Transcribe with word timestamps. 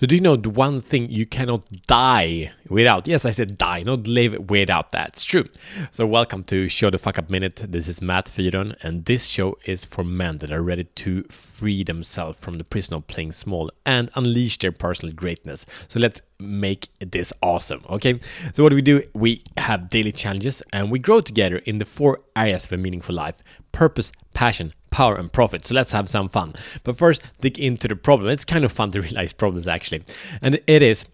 So, 0.00 0.06
do 0.06 0.14
you 0.14 0.20
know 0.20 0.36
the 0.36 0.50
one 0.50 0.80
thing 0.80 1.10
you 1.10 1.26
cannot 1.26 1.64
die 1.86 2.52
without? 2.68 3.06
Yes, 3.06 3.24
I 3.24 3.30
said 3.30 3.58
die, 3.58 3.82
not 3.82 4.06
live 4.06 4.50
without 4.50 4.92
that. 4.92 5.10
It's 5.10 5.24
true. 5.24 5.44
So, 5.90 6.06
welcome 6.06 6.42
to 6.44 6.68
Show 6.68 6.90
the 6.90 6.98
Fuck 6.98 7.18
Up 7.18 7.30
Minute. 7.30 7.66
This 7.68 7.88
is 7.88 8.00
Matt 8.00 8.26
Fyron, 8.26 8.76
and 8.82 9.04
this 9.04 9.26
show 9.26 9.58
is 9.64 9.84
for 9.84 10.04
men 10.04 10.38
that 10.38 10.52
are 10.52 10.62
ready 10.62 10.84
to 10.84 11.24
free 11.24 11.82
themselves 11.82 12.38
from 12.38 12.58
the 12.58 12.64
prison 12.64 12.94
of 12.94 13.06
playing 13.06 13.32
small 13.32 13.70
and 13.84 14.10
unleash 14.14 14.58
their 14.58 14.72
personal 14.72 15.14
greatness. 15.14 15.66
So, 15.88 16.00
let's 16.00 16.22
make 16.38 16.88
this 17.00 17.32
awesome. 17.42 17.84
Okay. 17.88 18.20
So, 18.52 18.62
what 18.62 18.70
do 18.70 18.76
we 18.76 18.82
do? 18.82 19.02
We 19.14 19.42
have 19.56 19.88
daily 19.88 20.12
challenges 20.12 20.62
and 20.72 20.90
we 20.90 20.98
grow 20.98 21.20
together 21.20 21.58
in 21.58 21.78
the 21.78 21.84
four 21.84 22.20
areas 22.36 22.64
of 22.64 22.72
a 22.72 22.76
meaningful 22.76 23.14
life 23.14 23.36
purpose, 23.72 24.12
passion, 24.34 24.74
power, 24.92 25.16
and 25.16 25.32
profit. 25.32 25.66
So, 25.66 25.74
let's 25.74 25.90
have 25.90 26.08
some 26.08 26.28
fun. 26.28 26.54
But 26.84 26.96
first, 26.96 27.20
dig 27.40 27.58
into 27.58 27.88
the 27.88 27.96
problem. 27.96 28.30
It's 28.30 28.44
kind 28.44 28.64
of 28.64 28.70
fun 28.70 28.92
to 28.92 29.00
realize 29.06 29.32
problems 29.32 29.66
actually. 29.66 30.04
And 30.40 30.60
it 30.68 30.82
is 30.82 31.06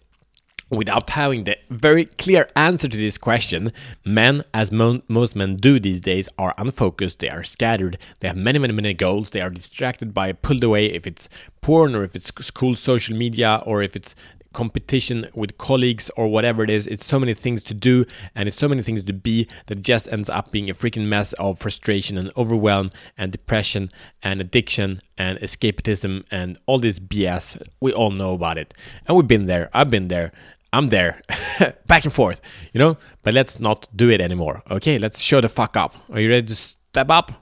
without 0.70 1.09
having 1.10 1.45
the 1.45 1.56
very 1.70 2.05
clear 2.05 2.48
answer 2.55 2.88
to 2.88 2.96
this 2.96 3.16
question, 3.16 3.72
men, 4.05 4.42
as 4.52 4.70
mo- 4.70 5.02
most 5.09 5.34
men 5.34 5.56
do 5.56 5.80
these 5.80 6.00
days, 6.00 6.28
are 6.38 6.55
unfocused, 6.59 7.20
they 7.20 7.30
are 7.30 7.42
scattered, 7.42 7.98
they 8.20 8.28
have 8.28 8.36
many, 8.36 8.59
many, 8.59 8.72
many 8.72 8.92
goals, 8.92 9.30
they 9.30 9.41
are 9.41 9.50
distracted 9.50 10.12
by, 10.12 10.33
pulled 10.33 10.62
away 10.62 10.86
if 10.86 11.06
it's 11.06 11.28
porn 11.60 11.95
or 11.95 12.05
if 12.05 12.14
it's 12.14 12.33
school 12.45 12.74
social 12.74 13.16
media 13.16 13.62
or 13.64 13.83
if 13.83 13.97
it's 13.97 14.14
competition 14.52 15.28
with 15.34 15.58
colleagues 15.58 16.10
or 16.16 16.28
whatever 16.28 16.64
it 16.64 16.70
is. 16.70 16.86
It's 16.86 17.06
so 17.06 17.18
many 17.18 17.34
things 17.34 17.62
to 17.64 17.74
do 17.74 18.06
and 18.34 18.48
it's 18.48 18.56
so 18.56 18.68
many 18.68 18.82
things 18.82 19.04
to 19.04 19.12
be 19.12 19.48
that 19.66 19.82
just 19.82 20.08
ends 20.08 20.28
up 20.28 20.50
being 20.50 20.70
a 20.70 20.74
freaking 20.74 21.06
mess 21.06 21.32
of 21.34 21.58
frustration 21.58 22.16
and 22.18 22.32
overwhelm 22.36 22.90
and 23.16 23.32
depression 23.32 23.90
and 24.22 24.40
addiction 24.40 25.00
and 25.16 25.38
escapism 25.40 26.24
and 26.30 26.58
all 26.66 26.78
this 26.78 26.98
BS. 26.98 27.60
We 27.80 27.92
all 27.92 28.10
know 28.10 28.34
about 28.34 28.58
it. 28.58 28.74
And 29.06 29.16
we've 29.16 29.28
been 29.28 29.46
there. 29.46 29.70
I've 29.72 29.90
been 29.90 30.08
there. 30.08 30.32
I'm 30.72 30.88
there, 30.88 31.22
back 31.86 32.05
and 32.05 32.12
forth, 32.12 32.42
you 32.72 32.78
know. 32.78 32.98
But 33.22 33.33
let's 33.33 33.58
not 33.58 33.88
do 33.96 34.10
it 34.10 34.20
anymore. 34.20 34.62
Okay, 34.70 34.98
let's 34.98 35.20
show 35.20 35.40
the 35.40 35.48
fuck 35.48 35.77
up. 35.77 35.94
Are 36.10 36.20
you 36.20 36.28
ready 36.28 36.46
to 36.46 36.55
step 36.55 37.10
up? 37.10 37.33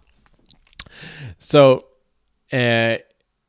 So, 1.38 1.86
uh, 2.52 2.98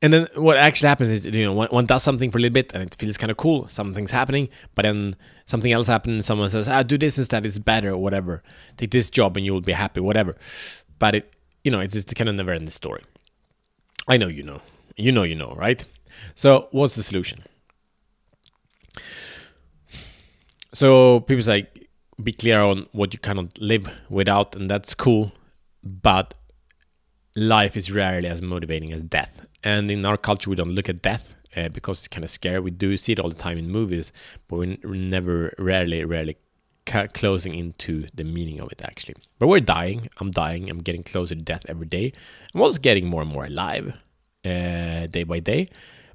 and 0.02 0.14
then 0.14 0.28
what 0.36 0.58
actually 0.58 0.90
happens 0.90 1.10
is 1.10 1.26
you 1.26 1.44
know 1.44 1.54
one, 1.54 1.70
one, 1.70 1.86
does 1.86 2.04
something 2.04 2.30
for 2.30 2.38
a 2.38 2.42
little 2.42 2.54
bit 2.54 2.72
and 2.74 2.84
it 2.84 2.96
feels 2.96 3.18
kind 3.18 3.32
of 3.32 3.38
cool 3.38 3.68
something's 3.68 4.12
happening 4.12 4.48
but 4.76 4.84
then 4.84 5.16
something 5.46 5.74
else 5.74 5.88
happens 5.88 6.26
someone 6.26 6.50
says 6.50 6.68
ah 6.68 6.84
do 6.84 6.98
this 6.98 7.18
instead 7.18 7.46
it's 7.46 7.60
better 7.60 7.92
or 7.92 7.98
whatever. 7.98 8.44
Take 8.78 8.92
this 8.92 9.10
job 9.10 9.38
and 9.38 9.46
you'll 9.46 9.62
be 9.62 9.74
happy 9.74 10.00
whatever. 10.02 10.36
But 11.00 11.16
it 11.16 11.34
you 11.64 11.72
know 11.72 11.80
it's 11.80 11.94
just 11.94 12.14
kind 12.16 12.30
of 12.30 12.36
never 12.36 12.52
end 12.52 12.68
the 12.68 12.72
story. 12.72 13.04
I 14.08 14.18
know 14.18 14.28
you 14.28 14.44
know. 14.44 14.62
You 14.96 15.12
know 15.12 15.24
you 15.24 15.36
know 15.36 15.54
right? 15.58 15.84
So 16.36 16.68
what's 16.72 16.96
the 16.96 17.04
solution? 17.04 17.44
So 20.74 21.22
people 21.22 21.44
say 21.44 21.68
be 22.22 22.32
clear 22.32 22.62
on 22.62 22.88
what 22.92 23.14
you 23.14 23.20
cannot 23.20 23.58
live 23.60 23.90
without 24.10 24.56
and 24.56 24.70
that's 24.70 24.96
cool 24.96 25.32
but 25.84 26.34
life 27.38 27.78
is 27.78 27.92
rarely 27.92 28.28
as 28.28 28.42
motivating 28.42 28.92
as 28.92 29.04
death 29.04 29.48
and 29.64 29.90
in 29.90 30.06
our 30.06 30.18
culture, 30.18 30.50
we 30.50 30.56
don't 30.56 30.72
look 30.72 30.90
at 30.90 31.02
death 31.02 31.36
uh, 31.56 31.70
because 31.70 32.00
it's 32.00 32.08
kind 32.08 32.24
of 32.24 32.30
scary. 32.30 32.60
We 32.60 32.72
do 32.72 32.96
see 32.98 33.12
it 33.14 33.20
all 33.20 33.30
the 33.30 33.36
time 33.36 33.58
in 33.58 33.70
movies, 33.70 34.12
but 34.48 34.58
we're 34.58 34.78
never, 34.84 35.54
rarely, 35.58 36.06
rarely 36.06 36.38
ca- 36.86 37.08
closing 37.08 37.54
into 37.54 38.08
the 38.14 38.24
meaning 38.24 38.62
of 38.62 38.72
it 38.72 38.82
actually. 38.84 39.16
But 39.40 39.48
we're 39.48 39.60
dying. 39.60 40.10
I'm 40.20 40.32
dying. 40.32 40.70
I'm 40.70 40.80
getting 40.80 41.04
closer 41.04 41.36
to 41.36 41.42
death 41.42 41.66
every 41.68 41.88
day. 41.88 42.14
I'm 42.54 42.62
also 42.62 42.80
getting 42.80 43.08
more 43.08 43.24
and 43.24 43.32
more 43.32 43.46
alive 43.46 43.94
uh, 44.46 45.08
day 45.08 45.24
by 45.24 45.40
day, 45.40 45.68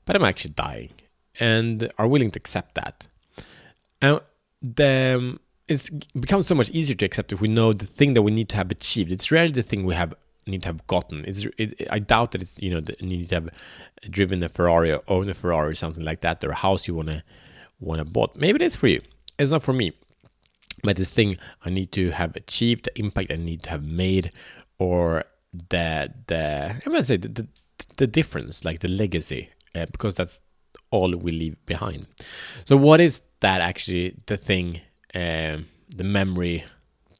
but 0.05 0.17
I'm 0.17 0.25
actually 0.25 0.53
dying 0.53 0.91
and 1.39 1.93
are 1.99 2.07
willing 2.07 2.31
to 2.31 2.39
accept 2.39 2.75
that. 2.77 3.07
And 4.01 4.21
the 4.63 5.39
it's 5.69 5.91
becomes 6.19 6.47
so 6.47 6.55
much 6.55 6.71
easier 6.71 6.97
to 6.97 7.05
accept 7.05 7.33
if 7.33 7.41
we 7.41 7.49
know 7.49 7.73
the 7.73 7.87
thing 7.87 8.15
that 8.15 8.23
we 8.23 8.31
need 8.31 8.49
to 8.51 8.57
have 8.57 8.71
achieved. 8.71 9.13
It's 9.13 9.31
rarely 9.31 9.53
the 9.53 9.63
thing 9.63 9.85
we 9.85 9.95
have 9.95 10.15
need 10.47 10.63
to 10.63 10.69
have 10.69 10.87
gotten. 10.87 11.25
It's 11.27 11.47
it, 11.59 11.87
I 11.91 11.99
doubt 11.99 12.33
that 12.33 12.43
it's 12.43 12.61
you 12.61 12.71
know 12.71 12.83
you 13.01 13.07
need 13.07 13.29
to 13.31 13.37
have 13.37 13.49
driven 14.11 14.43
a 14.43 14.49
Ferrari 14.49 14.93
or 14.93 15.03
own 15.09 15.29
a 15.29 15.35
Ferrari 15.35 15.73
or 15.73 15.75
something 15.75 16.05
like 16.05 16.21
that 16.23 16.43
or 16.45 16.51
a 16.51 16.55
house 16.55 16.89
you 16.89 16.95
wanna 16.95 17.23
wanna 17.81 18.05
bought. 18.05 18.37
Maybe 18.37 18.57
it 18.57 18.63
is 18.63 18.77
for 18.77 18.89
you. 18.89 19.03
It's 19.39 19.51
not 19.51 19.63
for 19.63 19.73
me. 19.73 19.93
But 20.83 20.97
this 20.97 21.11
thing 21.11 21.37
I 21.65 21.71
need 21.71 21.93
to 21.93 22.11
have 22.11 22.35
achieved, 22.35 22.87
the 22.87 22.99
impact 22.99 23.31
I 23.31 23.37
need 23.37 23.63
to 23.65 23.71
have 23.71 23.85
made, 23.85 24.33
or 24.79 25.25
the 25.53 26.13
the 26.27 26.77
I'm 26.85 26.93
gonna 26.93 27.03
say 27.03 27.17
the 27.17 27.29
the, 27.29 27.49
the 27.97 28.07
difference, 28.07 28.65
like 28.65 28.81
the 28.81 28.89
legacy, 28.89 29.51
uh, 29.75 29.87
because 29.87 30.17
that's 30.17 30.41
all 30.91 31.15
we 31.17 31.31
leave 31.31 31.65
behind. 31.67 32.07
So 32.65 32.77
what 32.77 33.01
is 33.01 33.23
that 33.41 33.61
actually? 33.61 34.17
The 34.27 34.37
thing, 34.37 34.81
uh, 35.15 35.59
the 35.89 36.05
memory 36.05 36.65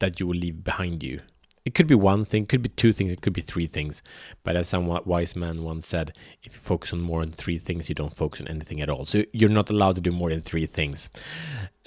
that 0.01 0.19
you 0.19 0.27
will 0.27 0.37
leave 0.37 0.65
behind 0.65 1.05
you 1.05 1.21
it 1.65 1.75
could 1.75 1.87
be 1.87 1.95
one 1.95 2.25
thing, 2.25 2.47
could 2.47 2.63
be 2.63 2.69
two 2.69 2.93
things, 2.93 3.13
it 3.13 3.21
could 3.21 3.33
be 3.33 3.41
three 3.41 3.67
things. 3.67 4.03
But 4.43 4.57
as 4.57 4.69
some 4.69 4.87
wise 4.87 5.37
man 5.37 5.63
once 5.63 5.87
said, 5.87 6.17
if 6.43 6.55
you 6.55 6.61
focus 6.61 6.93
on 6.93 7.01
more 7.01 7.25
than 7.25 7.33
three 7.33 7.59
things, 7.59 7.89
you 7.89 7.95
don't 7.95 8.17
focus 8.17 8.41
on 8.41 8.49
anything 8.49 8.81
at 8.81 8.89
all. 8.89 9.05
So 9.05 9.25
you're 9.33 9.49
not 9.49 9.71
allowed 9.71 9.95
to 9.97 10.01
do 10.01 10.11
more 10.11 10.31
than 10.31 10.41
three 10.41 10.67
things. 10.67 11.09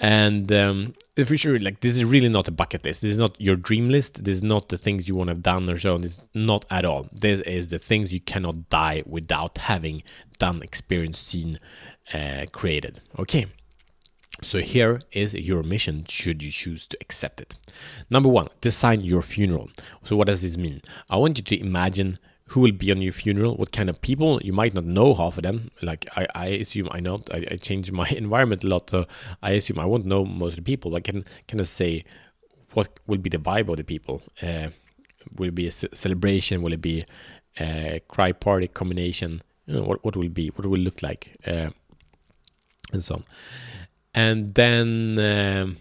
And 0.00 0.50
um, 0.52 0.94
if 1.16 1.30
you 1.30 1.36
sure, 1.36 1.58
like 1.58 1.80
this 1.80 1.94
is 1.94 2.04
really 2.04 2.28
not 2.28 2.48
a 2.48 2.50
bucket 2.50 2.84
list. 2.84 3.02
This 3.02 3.12
is 3.12 3.18
not 3.18 3.38
your 3.40 3.56
dream 3.56 3.90
list. 3.90 4.24
This 4.24 4.38
is 4.38 4.42
not 4.42 4.68
the 4.70 4.78
things 4.78 5.08
you 5.08 5.14
want 5.14 5.28
to 5.28 5.34
have 5.34 5.42
done 5.42 5.68
or 5.68 5.78
so. 5.78 5.98
This 5.98 6.18
is 6.18 6.20
not 6.34 6.64
at 6.70 6.84
all. 6.84 7.08
This 7.12 7.40
is 7.40 7.68
the 7.68 7.78
things 7.78 8.12
you 8.12 8.20
cannot 8.20 8.68
die 8.70 9.02
without 9.06 9.58
having 9.58 10.02
done, 10.38 10.62
experienced, 10.62 11.26
seen, 11.26 11.58
uh, 12.12 12.46
created. 12.52 13.00
Okay. 13.18 13.46
So 14.42 14.60
here 14.60 15.00
is 15.12 15.34
your 15.34 15.62
mission 15.62 16.04
should 16.08 16.42
you 16.42 16.50
choose 16.50 16.86
to 16.88 16.98
accept 17.00 17.40
it. 17.40 17.56
Number 18.10 18.28
one, 18.28 18.48
design 18.60 19.00
your 19.00 19.22
funeral. 19.22 19.70
So 20.04 20.16
what 20.16 20.26
does 20.26 20.42
this 20.42 20.56
mean? 20.56 20.82
I 21.08 21.16
want 21.16 21.38
you 21.38 21.44
to 21.44 21.60
imagine 21.60 22.18
who 22.50 22.60
will 22.60 22.72
be 22.72 22.92
on 22.92 23.02
your 23.02 23.12
funeral, 23.12 23.56
what 23.56 23.72
kind 23.72 23.88
of 23.88 24.00
people. 24.00 24.40
You 24.42 24.52
might 24.52 24.74
not 24.74 24.84
know 24.84 25.14
half 25.14 25.36
of 25.36 25.42
them. 25.42 25.70
Like 25.82 26.06
I, 26.16 26.26
I 26.34 26.46
assume 26.48 26.88
I 26.92 27.00
know. 27.00 27.20
I, 27.32 27.44
I 27.52 27.56
change 27.56 27.90
my 27.90 28.08
environment 28.10 28.62
a 28.62 28.68
lot, 28.68 28.90
so 28.90 29.06
I 29.42 29.52
assume 29.52 29.78
I 29.78 29.86
won't 29.86 30.06
know 30.06 30.24
most 30.24 30.52
of 30.52 30.64
the 30.64 30.70
people. 30.70 30.94
I 30.94 31.00
can 31.00 31.24
kind 31.48 31.60
of 31.60 31.68
say 31.68 32.04
what 32.74 33.00
will 33.06 33.18
be 33.18 33.30
the 33.30 33.38
vibe 33.38 33.68
of 33.68 33.78
the 33.78 33.84
people. 33.84 34.22
Uh, 34.42 34.68
will 35.34 35.48
it 35.48 35.54
be 35.54 35.66
a 35.66 35.72
celebration? 35.72 36.62
Will 36.62 36.74
it 36.74 36.82
be 36.82 37.04
a 37.58 38.00
cry 38.08 38.32
party 38.32 38.68
combination? 38.68 39.42
You 39.66 39.76
know 39.76 39.82
what 39.82 40.04
what 40.04 40.14
will 40.14 40.28
be? 40.28 40.48
What 40.48 40.66
will 40.66 40.78
look 40.78 41.02
like? 41.02 41.36
Uh, 41.44 41.70
and 42.92 43.02
so 43.02 43.16
on 43.16 43.24
and 44.16 44.54
then 44.54 45.18
um, 45.18 45.76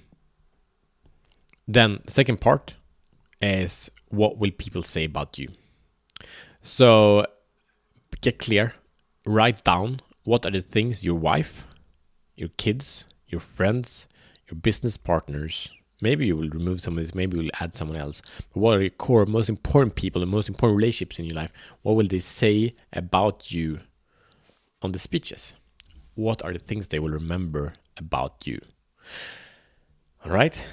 then 1.68 2.02
the 2.06 2.12
second 2.12 2.42
part 2.42 2.76
is 3.42 3.90
what 4.10 4.38
will 4.38 4.52
people 4.52 4.84
say 4.84 5.06
about 5.06 5.40
you. 5.40 5.50
So 6.62 7.26
get 8.22 8.38
clear. 8.38 8.74
Write 9.26 9.64
down 9.64 10.02
what 10.24 10.46
are 10.46 10.52
the 10.52 10.62
things 10.62 11.04
your 11.04 11.16
wife 11.16 11.64
your 12.36 12.50
kids 12.58 13.06
your 13.28 13.40
friends 13.40 14.08
your 14.50 14.60
business 14.60 14.98
partners 14.98 15.70
maybe 16.02 16.26
you 16.26 16.36
will 16.36 16.50
remove 16.50 16.82
some 16.82 16.98
of 16.98 17.04
this 17.04 17.16
maybe 17.16 17.38
you'll 17.38 17.50
add 17.60 17.74
someone 17.74 17.98
else 17.98 18.22
but 18.54 18.60
what 18.60 18.78
are 18.78 18.82
your 18.82 18.90
core 18.90 19.26
most 19.26 19.50
important 19.50 19.96
people 19.96 20.22
and 20.22 20.30
most 20.30 20.50
important 20.50 20.78
relationships 20.78 21.20
in 21.20 21.26
your 21.26 21.36
life? 21.36 21.52
What 21.84 21.96
will 21.96 22.08
they 22.08 22.20
say 22.20 22.76
about 22.92 23.52
you 23.52 23.80
on 24.82 24.92
the 24.92 25.00
speeches? 25.00 25.54
What 26.16 26.44
are 26.44 26.54
the 26.54 26.60
things 26.60 26.88
they 26.88 27.00
will 27.00 27.10
remember 27.10 27.74
about 27.98 28.46
you. 28.46 28.60
All 30.24 30.32
right. 30.32 30.66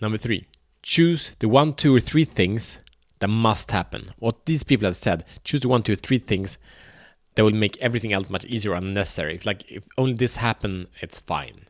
Number 0.00 0.18
three, 0.18 0.46
choose 0.82 1.34
the 1.38 1.48
one, 1.48 1.74
two, 1.74 1.94
or 1.94 2.00
three 2.00 2.24
things 2.24 2.80
that 3.20 3.28
must 3.28 3.70
happen. 3.70 4.12
What 4.18 4.46
these 4.46 4.64
people 4.64 4.86
have 4.86 4.96
said, 4.96 5.24
choose 5.44 5.60
the 5.60 5.68
one, 5.68 5.82
two, 5.82 5.92
or 5.92 5.96
three 5.96 6.18
things 6.18 6.58
that 7.34 7.44
will 7.44 7.52
make 7.52 7.76
everything 7.80 8.12
else 8.12 8.30
much 8.30 8.44
easier 8.44 8.74
unnecessary. 8.74 9.34
If 9.34 9.46
like 9.46 9.70
if 9.70 9.84
only 9.96 10.14
this 10.14 10.36
happen, 10.36 10.88
it's 11.00 11.18
fine. 11.20 11.66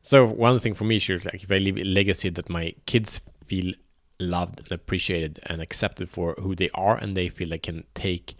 So 0.00 0.26
one 0.26 0.58
thing 0.58 0.74
for 0.74 0.84
me 0.84 0.96
is 0.96 1.24
like 1.24 1.42
if 1.42 1.50
I 1.50 1.58
leave 1.58 1.76
a 1.76 1.84
legacy 1.84 2.30
that 2.30 2.48
my 2.48 2.74
kids 2.86 3.20
feel 3.44 3.74
loved 4.20 4.60
and 4.60 4.72
appreciated 4.72 5.38
and 5.46 5.60
accepted 5.60 6.08
for 6.08 6.34
who 6.38 6.54
they 6.54 6.70
are 6.74 6.96
and 6.96 7.16
they 7.16 7.28
feel 7.28 7.50
they 7.50 7.58
can 7.58 7.84
take 7.94 8.34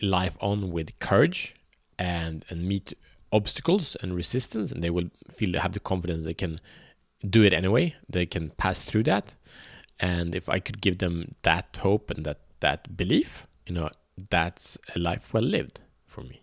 life 0.00 0.36
on 0.40 0.70
with 0.70 0.98
courage 0.98 1.54
and 2.02 2.44
and 2.50 2.66
meet 2.66 2.92
obstacles 3.30 3.96
and 4.02 4.14
resistance 4.14 4.72
and 4.72 4.82
they 4.82 4.90
will 4.90 5.08
feel 5.36 5.52
they 5.52 5.58
have 5.66 5.72
the 5.72 5.86
confidence 5.90 6.24
they 6.24 6.34
can 6.44 6.60
do 7.36 7.42
it 7.44 7.52
anyway. 7.52 7.94
They 8.08 8.26
can 8.26 8.50
pass 8.50 8.80
through 8.80 9.04
that. 9.04 9.34
And 10.00 10.34
if 10.34 10.48
i 10.48 10.58
could 10.58 10.80
give 10.86 10.96
them 10.98 11.16
that 11.42 11.68
hope 11.86 12.10
and 12.10 12.24
that 12.26 12.40
that 12.64 12.80
belief 12.96 13.46
you 13.66 13.74
know 13.76 13.88
that's 14.34 14.66
a 14.96 14.98
life 14.98 15.24
well 15.32 15.48
lived 15.56 15.76
for 16.12 16.22
me. 16.30 16.42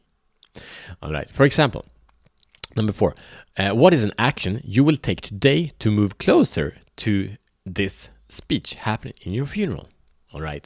All 1.02 1.12
right. 1.18 1.30
For 1.38 1.46
example 1.50 1.84
number 2.80 2.94
four 2.94 3.12
uh, 3.58 3.72
what 3.82 3.94
is 3.94 4.04
an 4.06 4.14
action 4.18 4.62
you 4.64 4.84
will 4.88 5.00
take 5.08 5.22
today 5.22 5.72
to 5.80 5.92
move 6.00 6.12
closer 6.26 6.68
to 7.04 7.12
this 7.66 8.10
speech 8.30 8.76
happening 8.76 9.18
in 9.26 9.34
your 9.34 9.48
funeral? 9.56 9.88
All 10.34 10.42
right 10.42 10.66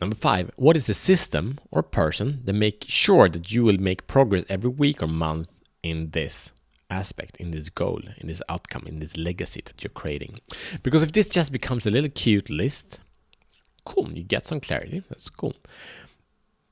Number 0.00 0.16
five, 0.16 0.50
what 0.56 0.76
is 0.76 0.86
the 0.86 0.94
system 0.94 1.58
or 1.70 1.82
person 1.82 2.42
that 2.44 2.52
make 2.52 2.84
sure 2.86 3.28
that 3.28 3.50
you 3.50 3.64
will 3.64 3.78
make 3.78 4.06
progress 4.06 4.44
every 4.48 4.70
week 4.70 5.02
or 5.02 5.06
month 5.06 5.48
in 5.82 6.10
this 6.10 6.52
aspect, 6.90 7.36
in 7.38 7.50
this 7.50 7.70
goal, 7.70 8.00
in 8.18 8.28
this 8.28 8.42
outcome, 8.48 8.84
in 8.86 8.98
this 8.98 9.16
legacy 9.16 9.62
that 9.64 9.82
you're 9.82 9.90
creating? 9.90 10.38
Because 10.82 11.02
if 11.02 11.12
this 11.12 11.28
just 11.28 11.50
becomes 11.50 11.86
a 11.86 11.90
little 11.90 12.10
cute 12.10 12.50
list, 12.50 13.00
cool, 13.86 14.12
you 14.12 14.22
get 14.22 14.46
some 14.46 14.60
clarity, 14.60 15.02
that's 15.08 15.30
cool. 15.30 15.54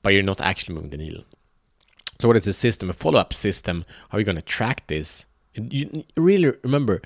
But 0.02 0.12
you're 0.12 0.22
not 0.22 0.42
actually 0.42 0.74
moving 0.74 0.90
the 0.90 0.98
needle. 0.98 1.24
So, 2.20 2.28
what 2.28 2.36
is 2.36 2.44
the 2.44 2.52
system? 2.52 2.90
A 2.90 2.92
follow 2.92 3.18
up 3.18 3.32
system. 3.32 3.84
How 4.10 4.18
are 4.18 4.20
you 4.20 4.26
going 4.26 4.36
to 4.36 4.42
track 4.42 4.86
this? 4.86 5.24
You 5.54 6.04
really 6.16 6.52
remember, 6.62 7.00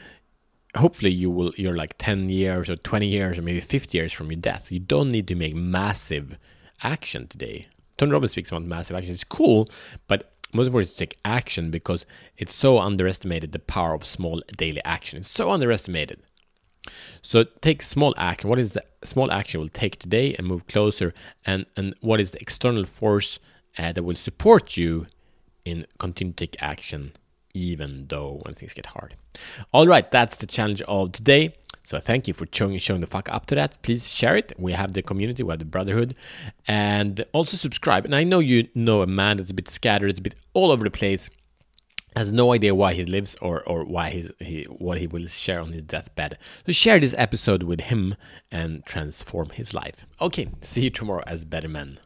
hopefully 0.78 1.10
you 1.10 1.30
will 1.30 1.52
you're 1.56 1.76
like 1.76 1.96
10 1.98 2.28
years 2.28 2.68
or 2.68 2.76
20 2.76 3.06
years 3.06 3.38
or 3.38 3.42
maybe 3.42 3.60
50 3.60 3.96
years 3.96 4.12
from 4.12 4.30
your 4.30 4.40
death. 4.40 4.72
You 4.72 4.80
don't 4.80 5.12
need 5.12 5.28
to 5.28 5.34
make 5.34 5.54
massive 5.54 6.36
action 6.82 7.26
today. 7.26 7.68
Tony 7.96 8.12
Robbins 8.12 8.32
speaks 8.32 8.50
about 8.50 8.62
massive 8.64 8.96
action. 8.96 9.12
It's 9.12 9.24
cool 9.24 9.68
but 10.06 10.32
most 10.52 10.68
important 10.68 10.88
is 10.88 10.94
to 10.94 11.06
take 11.06 11.18
action 11.24 11.70
because 11.70 12.06
it's 12.38 12.54
so 12.54 12.78
underestimated 12.78 13.52
the 13.52 13.58
power 13.58 13.92
of 13.92 14.06
small 14.06 14.40
daily 14.56 14.82
action. 14.84 15.18
It's 15.18 15.28
so 15.28 15.50
underestimated. 15.50 16.20
So 17.20 17.44
take 17.60 17.82
small 17.82 18.14
action. 18.16 18.48
What 18.48 18.58
is 18.58 18.72
the 18.72 18.82
small 19.04 19.30
action 19.30 19.60
will 19.60 19.68
take 19.68 19.98
today 19.98 20.34
and 20.34 20.46
move 20.46 20.66
closer? 20.66 21.12
And 21.44 21.66
and 21.76 21.94
what 22.00 22.20
is 22.20 22.30
the 22.30 22.40
external 22.40 22.84
force 22.84 23.38
uh, 23.76 23.92
that 23.92 24.02
will 24.02 24.16
support 24.16 24.76
you 24.76 25.06
in 25.64 25.86
continue 25.98 26.32
to 26.32 26.46
take 26.46 26.56
action 26.62 27.12
even 27.54 28.06
though 28.08 28.40
when 28.44 28.54
things 28.54 28.74
get 28.74 28.86
hard. 28.86 29.16
All 29.72 29.86
right, 29.86 30.10
that's 30.10 30.36
the 30.36 30.46
challenge 30.46 30.82
of 30.82 31.12
today. 31.12 31.54
So 31.84 31.98
thank 31.98 32.28
you 32.28 32.34
for 32.34 32.46
showing, 32.52 32.76
showing 32.78 33.00
the 33.00 33.06
fuck 33.06 33.30
up 33.30 33.46
to 33.46 33.54
that. 33.54 33.80
Please 33.80 34.08
share 34.08 34.36
it. 34.36 34.52
We 34.58 34.72
have 34.72 34.92
the 34.92 35.00
community, 35.00 35.42
we 35.42 35.52
have 35.52 35.58
the 35.58 35.64
brotherhood, 35.64 36.14
and 36.66 37.24
also 37.32 37.56
subscribe. 37.56 38.04
And 38.04 38.14
I 38.14 38.24
know 38.24 38.40
you 38.40 38.68
know 38.74 39.00
a 39.00 39.06
man 39.06 39.38
that's 39.38 39.50
a 39.50 39.54
bit 39.54 39.70
scattered, 39.70 40.10
it's 40.10 40.18
a 40.18 40.22
bit 40.22 40.34
all 40.52 40.70
over 40.70 40.84
the 40.84 40.90
place, 40.90 41.30
has 42.14 42.32
no 42.32 42.52
idea 42.52 42.74
why 42.74 42.94
he 42.94 43.04
lives 43.04 43.36
or 43.40 43.62
or 43.62 43.84
why 43.84 44.10
he's, 44.10 44.30
he 44.38 44.64
what 44.64 44.98
he 44.98 45.06
will 45.06 45.26
share 45.28 45.60
on 45.60 45.72
his 45.72 45.84
deathbed. 45.84 46.36
So 46.66 46.72
share 46.72 46.98
this 46.98 47.14
episode 47.16 47.62
with 47.62 47.80
him 47.82 48.16
and 48.50 48.84
transform 48.84 49.50
his 49.50 49.72
life. 49.72 50.06
Okay, 50.20 50.48
see 50.60 50.82
you 50.82 50.90
tomorrow 50.90 51.22
as 51.26 51.44
better 51.44 51.68
men. 51.68 52.00